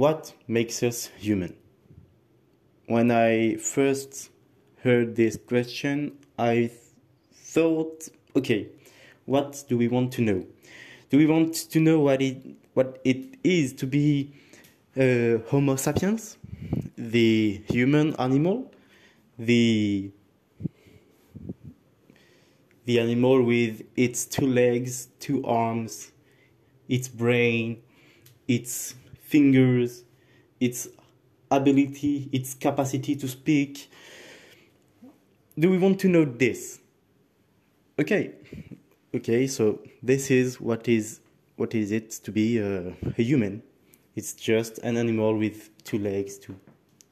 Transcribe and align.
what 0.00 0.32
makes 0.48 0.82
us 0.82 1.10
human? 1.18 1.54
When 2.86 3.10
I 3.10 3.56
first 3.56 4.30
heard 4.82 5.14
this 5.14 5.36
question, 5.36 6.12
I 6.38 6.70
thought, 7.34 8.08
okay, 8.34 8.68
what 9.26 9.62
do 9.68 9.76
we 9.76 9.88
want 9.88 10.12
to 10.12 10.22
know? 10.22 10.46
Do 11.10 11.18
we 11.18 11.26
want 11.26 11.54
to 11.54 11.80
know 11.80 12.00
what 12.00 12.22
it 12.22 12.38
what 12.72 12.98
it 13.04 13.36
is 13.44 13.74
to 13.74 13.86
be 13.86 14.32
uh, 14.96 15.44
Homo 15.50 15.76
sapiens, 15.76 16.38
the 16.96 17.60
human 17.68 18.16
animal, 18.16 18.72
the 19.38 20.10
the 22.86 23.00
animal 23.00 23.42
with 23.42 23.82
its 23.96 24.24
two 24.24 24.46
legs, 24.46 25.08
two 25.18 25.44
arms, 25.44 26.10
its 26.88 27.06
brain, 27.06 27.82
its 28.48 28.94
fingers, 29.30 30.02
its 30.58 30.88
ability, 31.50 32.28
its 32.32 32.54
capacity 32.54 33.14
to 33.14 33.28
speak. 33.28 33.88
Do 35.56 35.70
we 35.70 35.78
want 35.78 36.00
to 36.00 36.08
know 36.08 36.24
this? 36.24 36.80
Okay, 37.98 38.32
okay, 39.14 39.46
so 39.46 39.80
this 40.02 40.30
is 40.30 40.60
what 40.60 40.88
is 40.88 41.20
what 41.56 41.74
is 41.74 41.92
it 41.92 42.10
to 42.10 42.32
be 42.32 42.58
a, 42.58 42.88
a 43.18 43.22
human? 43.22 43.62
It's 44.16 44.32
just 44.32 44.78
an 44.78 44.96
animal 44.96 45.36
with 45.36 45.70
two 45.84 45.98
legs, 45.98 46.38
two 46.38 46.56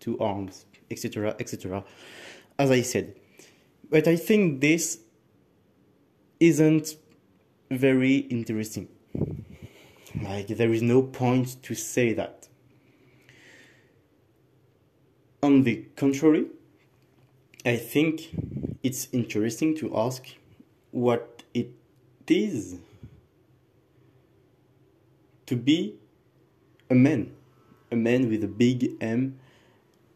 two 0.01 0.19
arms, 0.19 0.67
etc., 0.91 1.37
etc. 1.39 1.85
As 2.59 2.71
I 2.73 2.83
said, 2.83 3.15
but 3.91 4.09
I 4.09 4.17
think 4.17 4.61
this 4.61 4.99
isn't 6.41 6.97
very 7.71 8.17
interesting. 8.17 8.89
Like, 10.23 10.49
there 10.49 10.73
is 10.73 10.83
no 10.83 11.03
point 11.03 11.63
to 11.63 11.75
say 11.75 12.13
that. 12.15 12.49
On 15.43 15.63
the 15.63 15.87
contrary, 15.97 16.47
I 17.65 17.77
think 17.77 18.31
it's 18.83 19.09
interesting 19.13 19.77
to 19.77 19.97
ask 19.97 20.25
what 20.91 21.43
it 21.53 21.71
is 22.27 22.77
to 25.47 25.57
be 25.57 25.95
a 26.91 26.95
man, 26.95 27.35
a 27.91 27.97
man 27.97 28.29
with 28.29 28.43
a 28.45 28.49
big 28.49 28.93
M, 29.01 29.39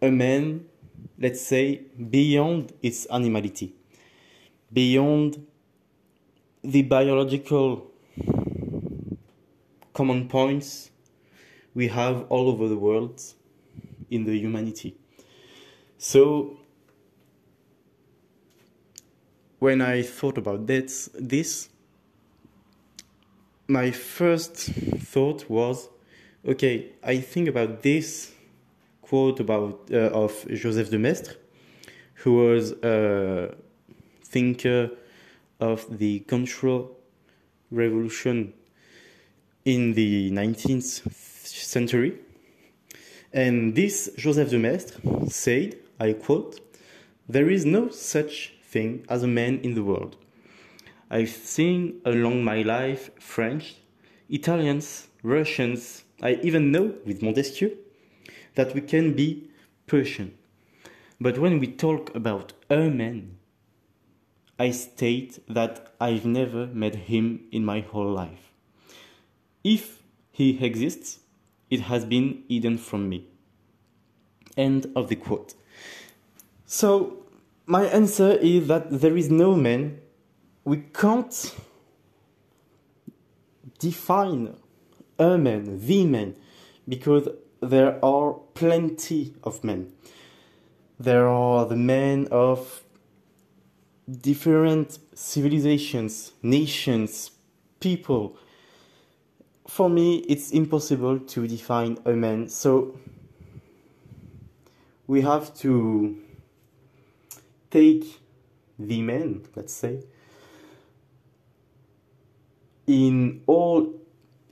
a 0.01 0.11
man, 0.11 0.67
let's 1.19 1.41
say, 1.41 1.83
beyond 2.11 2.73
its 2.83 3.07
animality, 3.11 3.75
beyond 4.73 5.47
the 6.63 6.83
biological 6.83 7.92
common 9.93 10.29
points 10.29 10.91
we 11.75 11.89
have 11.89 12.27
all 12.29 12.49
over 12.49 12.69
the 12.69 12.77
world 12.77 13.23
in 14.11 14.25
the 14.25 14.39
humanity. 14.39 14.95
So 15.99 16.59
when 19.59 19.81
I 19.81 20.03
thought 20.03 20.39
about 20.39 20.67
this, 20.67 21.09
this 21.15 21.69
my 23.69 23.91
first 23.91 24.57
thought 24.57 25.49
was, 25.49 25.89
okay, 26.47 26.93
I 27.03 27.19
think 27.19 27.49
about 27.49 27.83
this 27.83 28.33
quote 29.01 29.41
about 29.41 29.89
uh, 29.91 30.11
of 30.25 30.47
Joseph 30.53 30.91
de 30.91 30.99
Maistre, 30.99 31.37
who 32.15 32.33
was 32.35 32.73
a 32.83 33.55
thinker 34.25 34.91
of 35.61 35.99
the 35.99 36.21
control 36.21 36.99
Revolution 37.71 38.53
in 39.65 39.95
the 39.95 40.31
19th 40.31 41.11
century. 41.13 42.19
And 43.33 43.75
this 43.75 44.11
Joseph 44.17 44.51
de 44.51 44.59
Maistre 44.59 45.01
said, 45.29 45.77
I 45.99 46.13
quote, 46.13 46.61
There 47.29 47.49
is 47.49 47.65
no 47.65 47.89
such 47.89 48.55
thing 48.65 49.05
as 49.09 49.23
a 49.23 49.29
man 49.29 49.61
in 49.63 49.75
the 49.75 49.85
world. 49.85 50.17
I've 51.11 51.31
seen 51.31 52.01
along 52.05 52.45
my 52.45 52.63
life 52.63 53.11
French, 53.19 53.77
Italians, 54.29 55.09
Russians, 55.23 56.05
I 56.23 56.39
even 56.43 56.73
know 56.73 56.95
with 57.05 57.23
Montesquieu 57.23 57.77
that 58.55 58.75
we 58.75 58.81
can 58.81 59.15
be 59.15 59.51
Persian. 59.87 60.37
But 61.21 61.39
when 61.39 61.59
we 61.59 61.67
talk 61.67 62.15
about 62.15 62.53
a 62.71 62.89
man, 62.89 63.39
I 64.59 64.71
state 64.71 65.41
that 65.49 65.93
I've 66.01 66.25
never 66.25 66.67
met 66.67 66.95
him 66.95 67.41
in 67.51 67.65
my 67.65 67.81
whole 67.81 68.11
life. 68.11 68.52
If 69.65 70.03
he 70.31 70.65
exists, 70.65 71.21
it 71.71 71.81
has 71.81 72.05
been 72.05 72.43
hidden 72.49 72.79
from 72.79 73.09
me. 73.09 73.29
End 74.57 74.91
of 74.95 75.09
the 75.09 75.17
quote. 75.17 75.55
So, 76.67 77.25
my 77.67 77.85
answer 77.85 78.33
is 78.33 78.69
that 78.69 78.91
there 78.91 79.17
is 79.17 79.31
no 79.31 79.55
man. 79.55 80.01
We 80.65 80.79
can't 80.79 81.55
define 83.79 84.57
a 85.19 85.39
man, 85.39 85.81
the 85.87 86.05
man, 86.05 86.37
because 86.89 87.29
there 87.61 88.05
are 88.05 88.35
plenty 88.55 89.35
of 89.45 89.63
men. 89.65 89.93
There 90.99 91.29
are 91.29 91.67
the 91.67 91.77
men 91.77 92.29
of 92.31 92.83
different 94.09 94.99
civilizations, 95.15 96.33
nations, 96.43 97.31
people. 97.81 98.37
For 99.73 99.89
me, 99.89 100.17
it's 100.29 100.51
impossible 100.51 101.21
to 101.21 101.49
define 101.49 101.97
a 102.05 102.13
man. 102.13 102.51
So 102.51 102.95
we 105.07 105.23
have 105.23 105.55
to 105.61 106.19
take 107.71 108.21
the 108.79 109.01
man, 109.01 109.41
let's 109.57 109.73
say, 109.73 110.05
in 112.87 113.41
all 113.47 113.95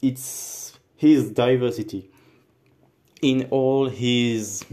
its 0.00 0.78
his 0.96 1.30
diversity, 1.32 2.10
in 3.20 3.46
all 3.50 3.90
his 3.90 4.64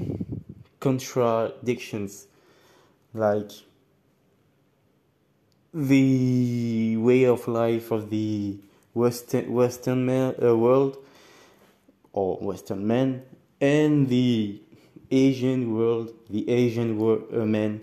contradictions, 0.80 2.28
like 3.14 3.52
the 5.74 6.96
way 6.96 7.26
of 7.26 7.50
life 7.50 7.92
of 7.92 8.10
the 8.10 8.60
Western 8.98 9.54
Western 9.54 10.06
man, 10.06 10.36
uh, 10.42 10.56
world 10.56 10.98
or 12.14 12.38
Western 12.38 12.88
man 12.88 13.22
and 13.62 14.10
the 14.10 14.62
Asian 15.12 15.76
world, 15.76 16.14
the 16.30 16.50
Asian 16.50 16.98
wor- 16.98 17.24
uh, 17.34 17.46
man. 17.46 17.82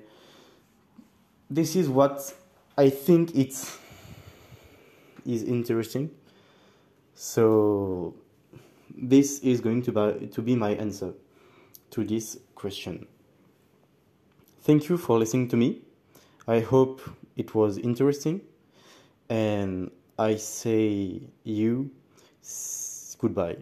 This 1.49 1.77
is 1.77 1.89
what 1.89 2.35
I 2.77 2.91
think 2.91 3.35
it's 3.35 3.79
is 5.25 5.43
interesting. 5.43 6.11
So 7.15 8.15
this 8.95 9.39
is 9.41 9.61
going 9.61 9.83
to 9.83 9.93
be, 9.93 10.27
to 10.27 10.43
be 10.43 10.57
my 10.57 10.71
answer 10.71 11.13
to 11.91 12.05
this 12.05 12.39
question. 12.55 13.07
Thank 14.63 14.89
you 14.89 14.97
for 14.97 15.19
listening 15.19 15.49
to 15.49 15.57
me. 15.57 15.83
I 16.47 16.61
hope 16.61 17.01
it 17.37 17.55
was 17.55 17.79
interesting 17.79 18.41
and 19.29 19.91
I 20.19 20.37
say 20.37 21.23
you 21.45 21.91
goodbye. 23.19 23.57